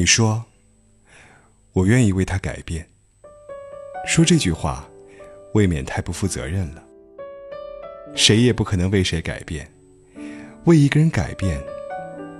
[0.00, 0.42] 你说
[1.74, 2.88] ：“我愿意为他改变。”
[4.08, 4.88] 说这句话，
[5.52, 6.82] 未免太不负责任了。
[8.14, 9.70] 谁也不可能为谁改变，
[10.64, 11.62] 为一个人改变，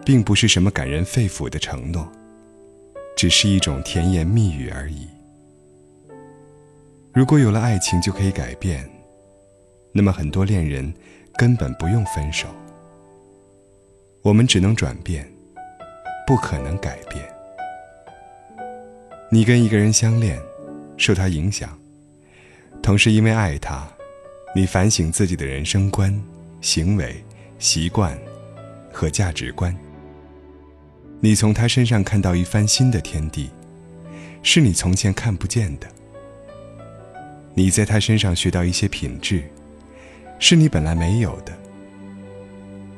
[0.07, 2.11] 并不是什么感人肺腑的承诺，
[3.15, 5.06] 只是一种甜言蜜语而已。
[7.12, 8.88] 如果有了爱情就可以改变，
[9.92, 10.91] 那么很多恋人
[11.37, 12.48] 根本不用分手。
[14.23, 15.30] 我们只能转变，
[16.27, 17.23] 不可能改变。
[19.33, 20.37] 你跟一个人相恋，
[20.97, 21.79] 受他影响，
[22.83, 23.88] 同时因为爱他，
[24.57, 26.12] 你反省自己的人生观、
[26.61, 27.15] 行为、
[27.57, 28.19] 习惯
[28.93, 29.73] 和价值观。
[31.21, 33.51] 你从他身上看到一番新的天地，
[34.43, 35.87] 是你从前看不见的。
[37.55, 39.45] 你在他身上学到一些品质，
[40.41, 41.57] 是你本来没有的。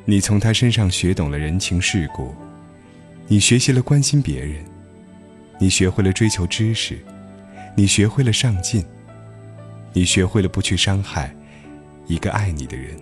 [0.03, 2.33] 你从他身上学懂了人情世故，
[3.27, 4.65] 你学习了关心别人，
[5.63, 6.99] 你学会了追求知识，
[7.73, 8.85] 你学会了上进，
[9.93, 11.33] 你学会了不去伤害
[12.05, 12.99] 一个爱你的人，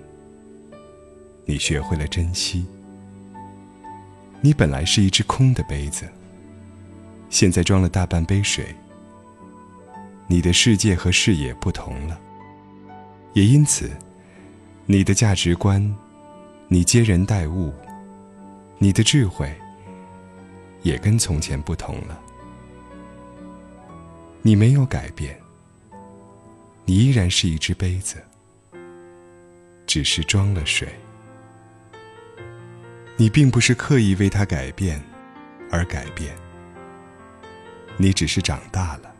[1.45, 2.63] 你学会了珍惜。
[4.41, 6.07] 你本来是一只空的杯子，
[7.31, 8.63] 现在装了大半杯水。
[10.27, 12.19] 你的世界和视野不同了，
[13.33, 13.89] 也因此，
[14.85, 15.83] 你的价值观，
[16.67, 17.73] 你接人待物，
[18.77, 19.51] 你的智慧，
[20.83, 22.21] 也跟从前不同了。
[24.43, 25.39] 你没有改变，
[26.85, 28.17] 你依然是一只杯子，
[29.85, 30.87] 只是装了水。
[33.17, 34.99] 你并不是刻意为他改变
[35.69, 36.35] 而改变，
[37.97, 39.13] 你只是长大了。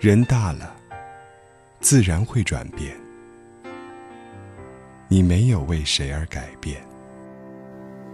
[0.00, 0.74] 人大了，
[1.80, 2.96] 自然会转变。
[5.06, 6.82] 你没有为谁而改变。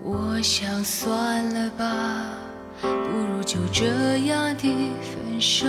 [0.02, 2.36] 我想算了吧，
[2.80, 4.90] 不如就这样的
[5.42, 5.66] 手。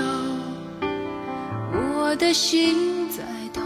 [1.95, 3.63] 我的心在痛，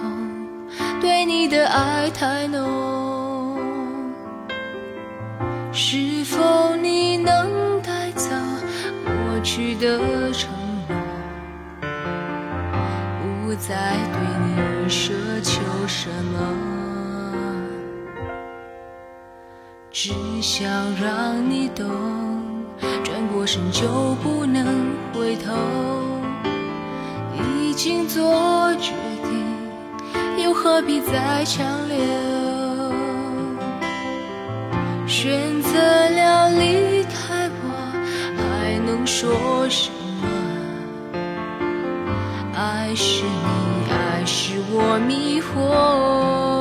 [1.02, 3.60] 对你的爱太浓。
[5.74, 8.30] 是否你能带走
[9.04, 10.00] 过去的
[10.32, 10.50] 承
[10.88, 10.96] 诺
[13.22, 16.40] 不再对你奢求什么，
[19.92, 21.86] 只想让你懂，
[22.80, 23.88] 转过身就
[24.24, 25.54] 不能回头。
[27.60, 28.94] 已经做决
[29.24, 31.98] 定，又何必再强留？
[35.06, 35.80] 选择
[36.10, 37.68] 了离开我，
[38.36, 40.28] 还能说什么？
[42.56, 46.57] 爱是你，爱是我迷惑。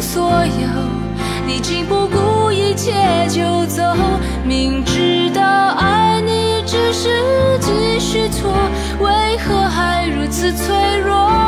[0.00, 0.66] 所有，
[1.46, 2.94] 你竟不顾一切
[3.28, 3.82] 就走。
[4.44, 5.42] 明知道
[5.78, 7.08] 爱你只是
[7.60, 8.50] 继续错，
[8.98, 11.39] 为何还如此脆弱？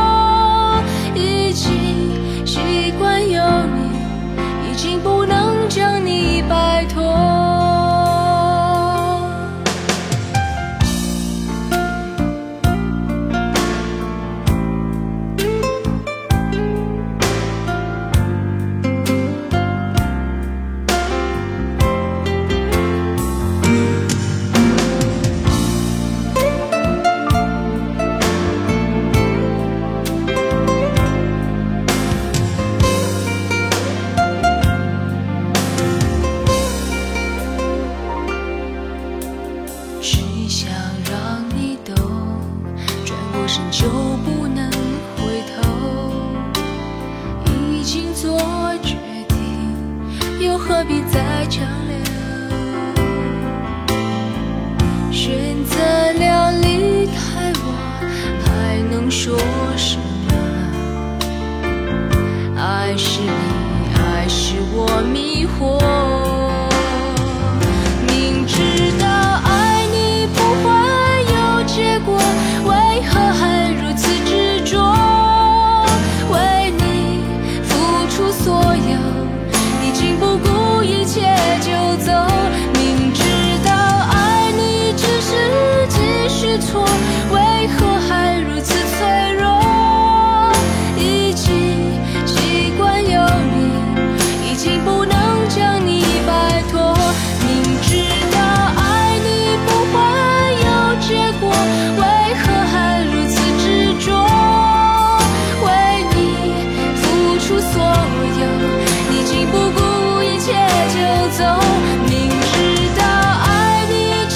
[51.13, 51.92] 何必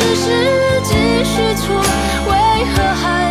[0.07, 0.31] 只是
[0.85, 0.95] 继
[1.25, 1.75] 续错
[2.29, 3.26] 为何还